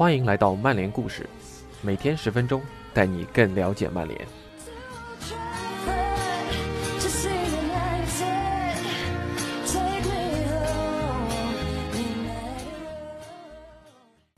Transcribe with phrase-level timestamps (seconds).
[0.00, 1.28] 欢迎来到曼联故事，
[1.82, 2.62] 每天十分钟，
[2.94, 4.26] 带你更了解曼联。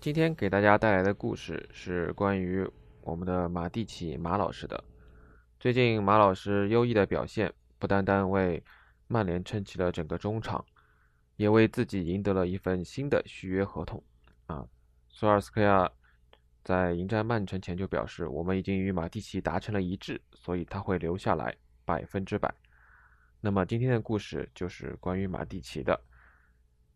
[0.00, 2.68] 今天给大家带来的故事是关于
[3.02, 4.82] 我们的马蒂奇马老师的。
[5.60, 8.60] 最近马老师优异的表现，不单单为
[9.06, 10.64] 曼联撑起了整个中场，
[11.36, 14.02] 也为自己赢得了一份新的续约合同。
[14.46, 14.66] 啊，
[15.12, 15.88] 索尔斯克亚
[16.64, 21.54] 在迎战曼城前就表示，我们已经与马蒂奇达成了一致，所以他会留下来
[21.84, 22.52] 百分之百。
[23.40, 26.00] 那么今天的故事就是关于马蒂奇的。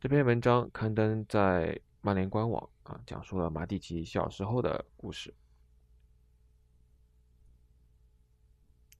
[0.00, 5.34] 这篇文章刊登在曼联官网啊，讲述了马蒂奇小时候的故事。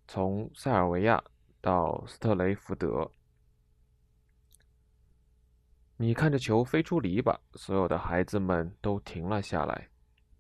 [0.09, 1.23] 从塞尔维亚
[1.61, 3.11] 到斯特雷福德，
[5.99, 9.89] 你看着球飞出篱笆，所有的孩子们都停了下来。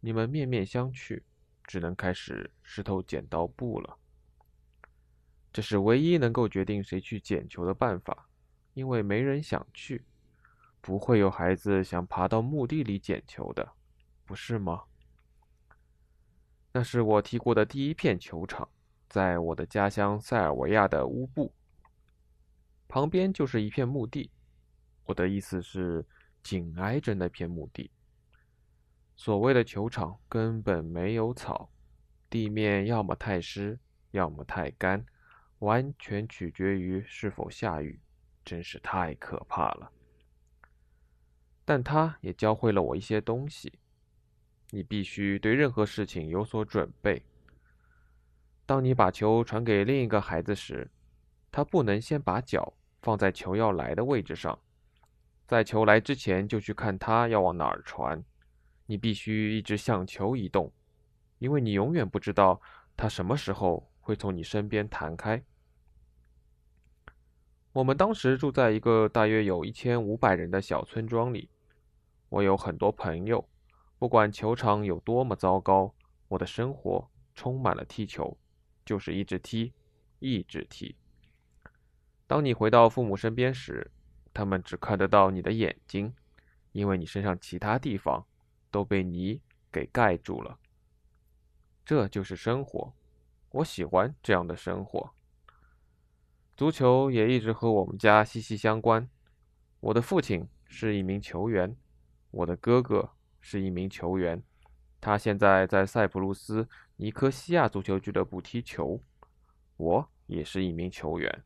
[0.00, 1.22] 你们面面相觑，
[1.64, 3.96] 只能开始石头剪刀布了。
[5.54, 8.28] 这是唯一能够决定谁去捡球的办法，
[8.74, 10.04] 因为没人想去，
[10.82, 13.66] 不会有孩子想爬到墓地里捡球的，
[14.26, 14.82] 不是吗？
[16.70, 18.68] 那是我踢过的第一片球场。
[19.08, 21.54] 在我的家乡塞尔维亚的乌布
[22.88, 24.30] 旁边就是一片墓地，
[25.06, 26.04] 我的意思是
[26.42, 27.90] 紧挨着那片墓地。
[29.16, 31.70] 所谓的球场根本没有草，
[32.28, 33.78] 地面要么太湿，
[34.10, 35.04] 要么太干，
[35.60, 37.98] 完全取决于是否下雨，
[38.44, 39.90] 真是太可怕了。
[41.64, 43.72] 但他也教会了我一些东西：
[44.70, 47.22] 你必须对任何事情有所准备。
[48.66, 50.90] 当你把球传给另一个孩子时，
[51.50, 54.58] 他不能先把脚放在球要来的位置上，
[55.46, 58.22] 在球来之前就去看它要往哪儿传。
[58.86, 60.72] 你必须一直向球移动，
[61.38, 62.60] 因为你永远不知道
[62.96, 65.42] 它什么时候会从你身边弹开。
[67.72, 71.50] 我们当时住在一个大约有一千五百人的小村庄里，
[72.28, 73.48] 我有很多朋友。
[73.98, 75.94] 不管球场有多么糟糕，
[76.28, 78.36] 我的生活充满了踢球。
[78.84, 79.72] 就是一直踢，
[80.20, 80.94] 一直踢。
[82.28, 83.90] 当你回到父母身边时，
[84.36, 86.14] 他们只看得到你的眼睛，
[86.72, 88.22] 因为你身上其他地方
[88.70, 89.40] 都被泥
[89.72, 90.58] 给盖住了。
[91.86, 92.92] 这就是生活，
[93.48, 95.10] 我喜欢这样的生活。
[96.54, 99.08] 足球也一直和我们家息息相关。
[99.80, 101.74] 我的父亲是一名球员，
[102.30, 103.08] 我的哥哥
[103.40, 104.42] 是一名球员。
[105.00, 109.00] 他现在在塞浦路斯尼科西亚足球俱乐部踢球，
[109.78, 111.42] 我也是一名球员。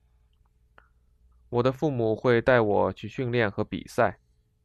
[1.50, 4.19] 我的父母会带我去训练和比赛，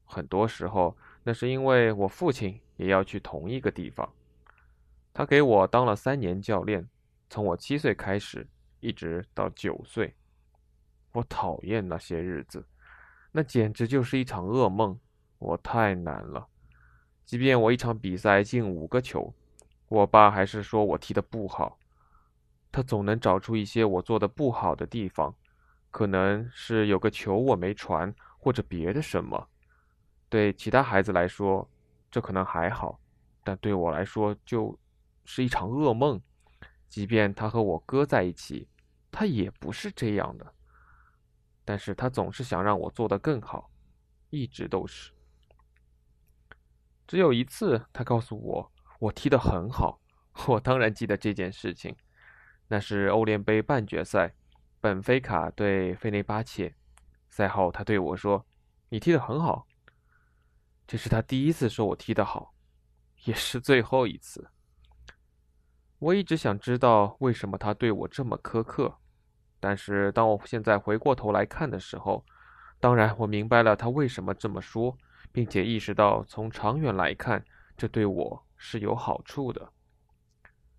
[0.06, 4.08] 很多时候那是因为我父亲也要去同一个地方。
[5.14, 6.88] 他给我当了三年教练，
[7.30, 8.48] 从我七岁开始，
[8.80, 10.14] 一直到九岁。
[11.12, 12.66] 我讨厌那些日子，
[13.32, 15.00] 那简直就是一场噩梦。
[15.40, 16.48] 我太难了。
[17.26, 19.34] 即便我一场比赛进五个球，
[19.88, 21.80] 我爸还是说我踢得不好。
[22.72, 25.34] 他总能找出一些我做的不好的地方，
[25.96, 29.48] 可能是有个球我没传，或者别的什么。
[30.28, 31.66] 对其他孩子来说，
[32.12, 33.00] 这可能还好，
[33.46, 34.78] 但对我来说就
[35.24, 36.22] 是一场噩梦。
[36.90, 38.68] 即便他和我哥在一起，
[39.10, 40.54] 他也不是这样的。
[41.64, 43.72] 但是他总是想让我做得更好，
[44.32, 45.14] 一直都是。
[47.08, 48.70] 只有一次，他告诉我
[49.00, 49.98] 我踢得很好。
[50.46, 51.96] 我当然记得这件事情，
[52.68, 54.36] 那是欧联杯半决赛，
[54.86, 56.76] 本菲卡对费内巴切。
[57.32, 58.46] 赛后，他对我说
[58.90, 59.66] ：“你踢得很好。”
[60.86, 62.54] 这是他第一次说我踢得好，
[63.24, 64.48] 也是最后一次。
[65.98, 68.96] 我一直想知道为什么他对我这么苛刻，
[69.60, 72.24] 但是当我现在回过头来看的时候，
[72.80, 74.96] 当然我明白了他为什么这么说。
[75.32, 77.44] 并且意识到，从长远来看，
[77.76, 79.70] 这对我是有好处的。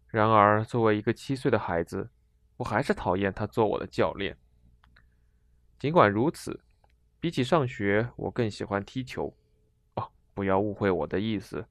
[0.06, 2.08] 然而，作为一个七岁的孩子，
[2.56, 4.36] 我还是讨厌他做我的教练。
[5.78, 6.60] 尽管如此，
[7.20, 9.34] 比起上学，我更喜欢踢球。
[9.94, 11.66] 哦，不要误会我的意思，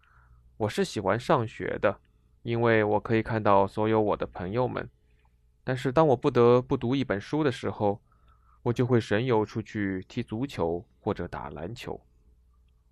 [0.57, 1.99] 我是喜欢上学的，
[2.43, 4.89] 因为我可以看到所有我的朋友们。
[5.63, 7.99] 但是，当我不得不读一本书的时候，
[8.61, 11.99] 我就会神游出去踢足球或者打篮球。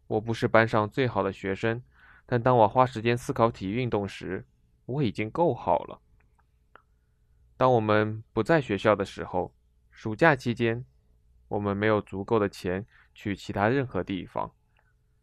[0.08, 1.84] 我不是班上最好的学生，
[2.26, 4.46] 但当我花时间思考体育运动时，
[4.88, 6.00] 我已经够好了。
[7.56, 9.54] 当我们不在学校的时候，
[9.92, 10.84] 暑假期间，
[11.48, 14.52] 我们没有足够的钱去其他任何地方，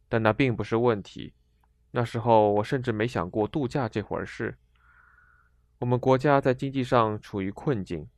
[0.09, 1.35] 但那并不是问题，
[1.91, 4.57] 那时候我甚至没想过度假这回事。
[5.81, 8.09] 我们国家在经济上处于困境，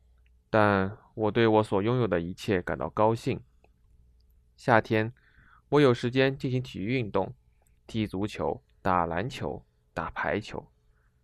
[0.50, 3.40] 但我对我所拥有的一切感到高兴。
[4.56, 5.12] 夏天，
[5.70, 7.34] 我有时间进行体育运动，
[7.86, 9.64] 踢足球、打篮球、
[9.94, 10.68] 打排球，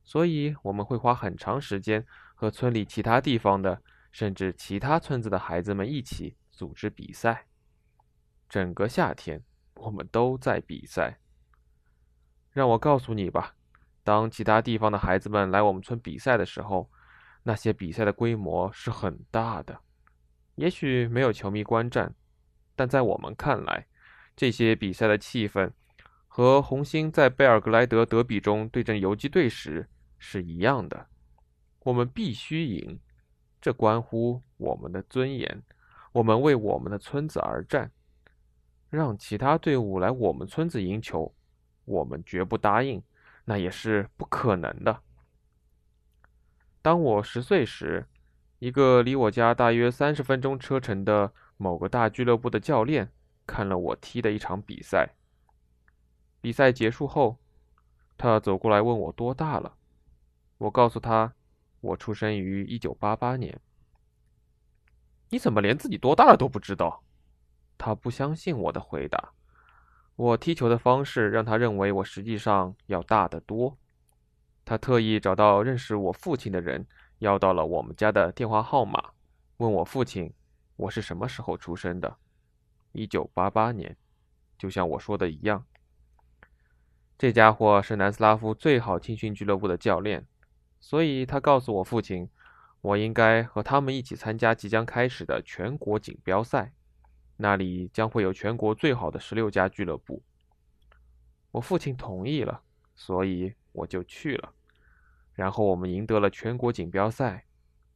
[0.05, 2.07] 所以我们会花很长时间
[2.41, 3.83] 和村里其他地方的，
[4.13, 7.47] 甚至其他村子的孩子们一起组织比赛。
[8.49, 9.43] 整个夏天，
[9.75, 11.19] 我们都在比赛。
[12.53, 13.57] 让我告诉你吧，
[14.05, 16.89] 当其他地方的孩子们来我们村比赛的时候，
[17.43, 19.81] 那些比赛的规模是很大的。
[20.55, 22.15] 也许没有球迷观战，
[22.77, 23.89] 但在我们看来，
[24.37, 25.73] 这些比赛的气氛
[26.29, 29.89] 和红星在贝尔格莱德德比中对阵游击队时
[30.19, 31.09] 是一样的。
[31.89, 33.01] 我们必须赢，
[33.63, 35.63] 这关乎我们的尊严。
[36.13, 37.91] 我们为我们的村子而战。
[38.91, 41.35] 让其他队伍来我们村子赢球，
[41.87, 43.03] 我们绝不答应，
[43.47, 45.01] 那也是不可能的。
[46.83, 48.07] 当我十岁时，
[48.59, 53.11] 一个离我家大约三十分钟车程的某个大俱乐部的教练
[53.47, 55.15] 看了我踢的一场比赛。
[56.43, 57.39] 比赛结束后，
[58.19, 59.77] 他走过来问我多大了。
[60.59, 61.33] 我告诉他，
[61.81, 63.61] 我出生于一九八八年。
[65.31, 67.03] 你怎么连自己多大了都不知道？
[67.77, 69.33] 他不相信我的回答。
[70.17, 73.79] 我踢球的方式让他认为我实际上要大得多。
[74.65, 76.87] 他特意找到认识我父亲的人，
[77.19, 79.13] 要到了我们家的电话号码，
[79.59, 80.33] 问我父亲
[80.77, 82.17] 我是什么时候出生的。
[82.93, 83.97] 一九八八年，
[84.59, 85.65] 就像我说的一样。
[87.17, 90.27] 这家伙是南斯拉夫最好青训俱乐部的教练，
[90.81, 92.29] 所以他告诉我父亲，
[92.81, 96.73] 我应该和他们一起参加即将开始的全国锦标赛。
[97.41, 100.21] 那里将会有全国最好的十六家俱乐部。
[101.53, 102.63] 我父亲同意了，
[102.97, 104.53] 所以我就去了。
[105.35, 107.45] 然后我们赢得了全国锦标赛，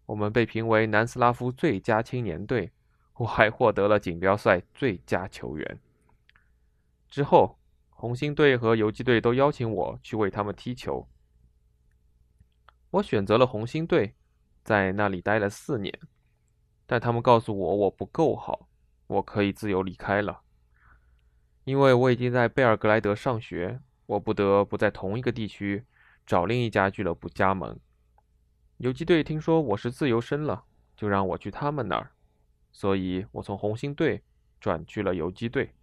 [0.06, 2.70] 我们被评为南斯拉夫最佳青年队，
[3.14, 5.78] 我还获得了锦标赛最佳球员。
[7.10, 7.58] 之后，
[7.90, 11.08] 红星队和游击队都邀请我去为他们踢球。
[12.92, 14.14] 我选择了红星队，
[14.62, 15.98] 在那里待了四年，
[16.86, 18.68] 但他们告诉我我不够好。
[19.06, 20.40] 我可以自由离开了，
[21.64, 25.84] 因为我已经在贝尔格莱德上学，我不得不在同一个地区
[26.26, 27.78] 找另一家俱乐部加盟。
[28.78, 30.64] 游击队听说我是自由身了，
[30.96, 32.12] 就让我去他们那儿，
[32.70, 34.22] 所以我从红星队
[34.60, 35.74] 转去了游击队。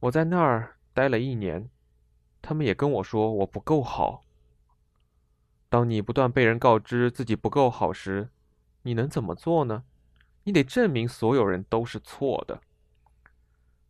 [0.00, 1.68] 我在那儿待了一年，
[2.42, 4.24] 他们也跟我说我不够好。
[5.68, 8.30] 当你不断被人告知自己不够好时，
[8.82, 9.84] 你能怎么做呢？
[10.44, 12.62] 你得证明所有人都是错的，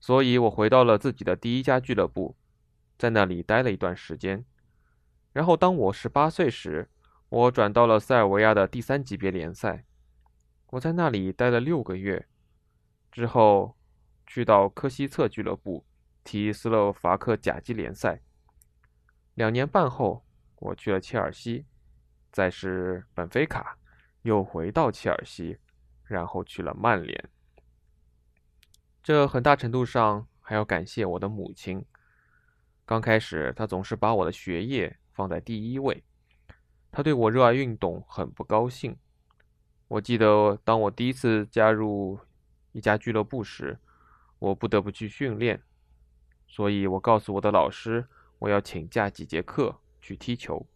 [0.00, 2.36] 所以我回到了自己的第一家俱乐部，
[2.98, 4.44] 在那里待了一段时间。
[5.32, 6.88] 然后，当我十八岁时，
[7.28, 9.84] 我转到了塞尔维亚的第三级别联赛，
[10.70, 12.26] 我在那里待了六个月，
[13.12, 13.76] 之后
[14.26, 15.84] 去到科西策俱乐部
[16.24, 18.20] 踢斯洛伐克甲级联赛。
[19.34, 20.26] 两年半后，
[20.56, 21.66] 我去了切尔西，
[22.38, 23.76] 再是本菲卡，
[24.23, 25.58] 又回到切尔西。
[26.05, 27.29] 然后去了曼联，
[29.02, 31.84] 这很大程度上还要感谢我的母亲。
[32.86, 36.03] 刚开始，她总是把我的学业放在第一位，
[36.91, 38.96] 她对我热爱运动很不高兴。
[39.89, 42.19] 我记得，当我第一次加入
[42.72, 43.79] 一家俱乐部时，
[44.39, 45.62] 我不得不去训练，
[46.46, 48.08] 所以我告诉我的老师，
[48.39, 50.67] 我要请假几节课去踢球。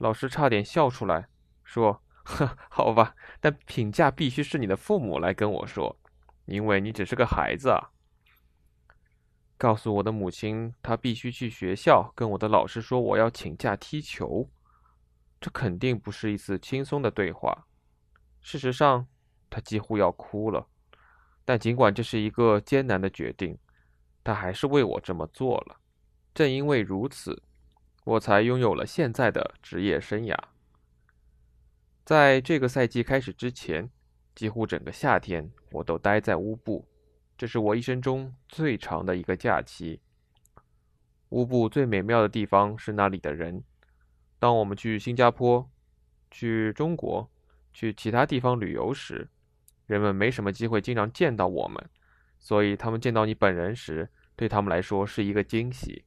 [0.00, 1.28] 老师差点笑出来，
[1.64, 2.02] 说。
[2.22, 5.98] 呵，好吧，但评价必须是你的父母来跟我说，
[6.44, 7.90] 因为你只是个孩子啊。
[9.56, 14.48] 告诉我的母亲，她必须去学校跟我的老师说我要请假踢球，
[15.40, 17.66] 这肯定不是一次轻松的对话。
[18.42, 19.06] 事实上，
[19.48, 20.68] 她几乎要哭了，
[21.44, 23.58] 但尽管这是一个艰难的决定，
[24.22, 25.80] 她还是为我这么做了。
[26.34, 27.42] 正因为如此，
[28.10, 30.36] 我才拥有了现在的职业生涯。
[32.04, 33.88] 在这个赛季开始之前，
[34.34, 36.88] 几乎整个夏天我都待在乌布，
[37.38, 40.00] 这是我一生中最长的一个假期。
[41.28, 43.62] 乌布最美妙的地方是那里的人。
[44.40, 45.70] 当我们去新加坡、
[46.32, 47.30] 去中国、
[47.72, 49.28] 去其他地方旅游时，
[49.86, 51.88] 人们没什么机会经常见到我们，
[52.40, 56.04] 所以他们见到你本人时，对他们来说是一个惊喜。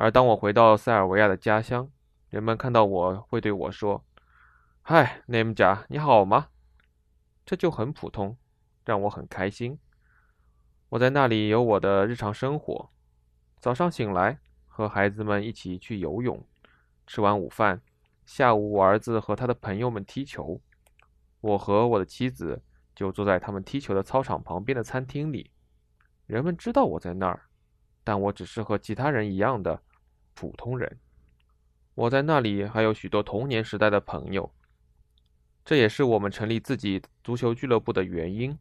[0.00, 1.90] 而当我回到塞尔维亚的家乡，
[2.30, 4.02] 人们看到我会对我说。
[4.80, 6.48] 嗨，内姆贾，你好吗？
[7.44, 8.34] 这就很普通，
[8.86, 9.78] 让我很开心。
[10.88, 12.88] 我在那里有我的日常生活。
[13.58, 14.38] 早上醒来，
[14.68, 16.42] 和孩子们一起去游泳，
[17.06, 17.82] 吃完午饭，
[18.24, 20.62] 下午我儿子和他的朋友们踢球，
[21.42, 22.62] 我和我的妻子
[22.94, 25.50] 就坐在他们踢球的操场旁边的餐厅里。
[26.24, 27.42] 人们知道我在那儿，
[28.02, 29.82] 但我只是和其他人一样的
[30.40, 30.98] 普通人。
[31.94, 34.50] 我在那里还有许多童年时代的朋友，
[35.66, 38.58] 这也是我们成立自己足球俱乐部的原因。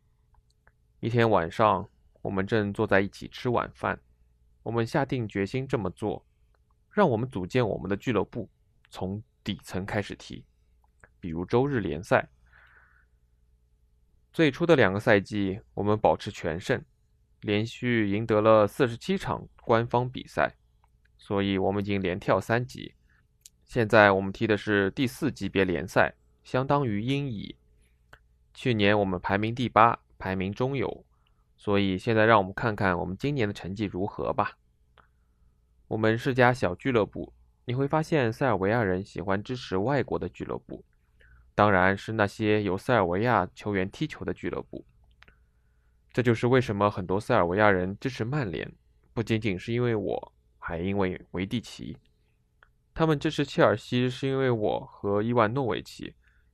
[1.00, 1.90] 一天晚上，
[2.22, 3.98] 我们正坐在一起吃晚饭。
[4.62, 6.26] 我们下定决心这么做，
[6.92, 8.50] 让我们组建我们的俱乐部，
[8.90, 10.44] 从底层开始踢，
[11.22, 12.28] 比如周日联赛。
[14.34, 16.84] 最初的两个赛季，我们保持全胜，
[17.40, 20.58] 连续赢得了四十七场官方比赛，
[21.20, 22.96] 所以我们已经连跳三级。
[23.66, 27.56] 现在我们踢的是第四级别联赛，相当于英乙。
[28.56, 31.06] 去年我们排名第八，排名中游。
[31.56, 34.58] 所以现在让我们看看我们今年的成绩如何吧。
[35.90, 37.34] 我们是家小俱乐部，
[37.66, 40.86] 你会发现塞尔维亚人喜欢支持外国的俱乐部，
[41.54, 44.86] 当然是那些有塞尔维亚球员踢球的俱乐部。
[46.14, 48.72] 这就是为什么很多塞尔维亚人支持曼联，
[49.14, 50.34] 不仅仅是因为我，
[50.70, 51.98] 还因为维蒂奇。
[52.94, 56.14] 他们支持切尔西是因为我和伊万诺维奇，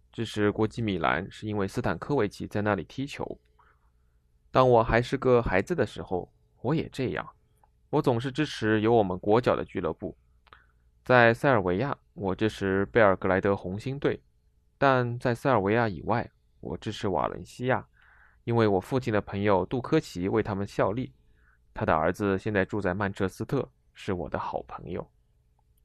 [0.10, 3.38] 支持国际米兰是因为斯坦科维奇在那里踢球。
[4.52, 6.32] 当我还是个孩子的时候，
[6.62, 7.30] 我也这样。
[7.90, 10.18] 我总是支持有我们国脚的俱乐部。
[11.04, 14.18] 在塞尔维亚，我支持贝尔格莱德红星队；
[14.78, 16.32] 但在塞尔维亚以外，
[16.62, 17.86] 我支持瓦伦西亚，
[18.46, 21.12] 因为我父亲的朋友杜科奇为他们效力。
[21.74, 25.12] 他的儿子现在住在曼彻斯特，是我的好朋友。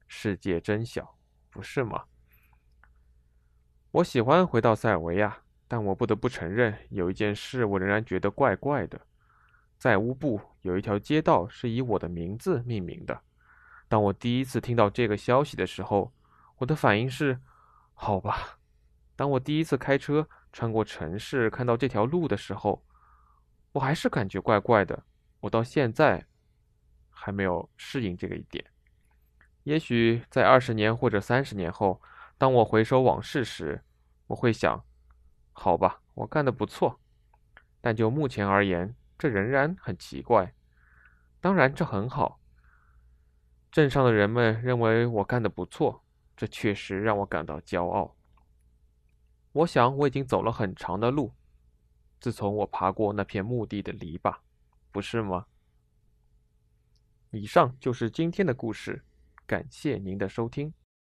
[0.07, 1.17] 世界真小，
[1.49, 2.03] 不是吗？
[3.89, 5.35] 我喜欢回到塞尔维亚。
[5.67, 8.99] 但我不得不承认，有一件事我仍然觉得怪怪的。
[9.77, 13.17] 在乌布有一条街道是以我的名字命名的。
[13.87, 16.11] 当我第一次听到这个消息的时候，
[16.57, 17.39] 我的反应是：
[17.93, 18.59] 好吧。
[19.15, 22.83] 当我第一次开车穿过城市看到这条路的时候，
[23.71, 25.01] 我还是感觉怪怪的。
[25.39, 26.21] 我到现在
[27.21, 28.65] 还没有适应这个一点。
[29.63, 32.01] 也许在二十年或者三十年后，
[32.35, 33.83] 当我回首往事时，
[34.25, 34.83] 我会想。
[35.53, 36.99] 好吧，我干得不错，
[37.79, 40.51] 但就目前而言，这仍然很奇怪。
[41.39, 42.39] 当然，这很好。
[43.71, 46.03] 镇上的人们认为我干得不错，
[46.35, 48.15] 这确实让我感到骄傲。
[49.51, 51.33] 我想我已经走了很长的路，
[52.19, 54.35] 自从我爬过那片墓地的篱笆，
[54.91, 55.45] 不是吗？
[57.31, 59.01] 以上就是今天的故事，
[59.45, 60.73] 感谢您的收听。